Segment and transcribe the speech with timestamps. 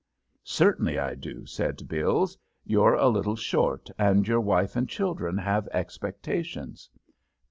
[0.47, 2.35] "Certainly I do," said Bills.
[2.65, 6.89] "You're a little short and your wife and children have expectations."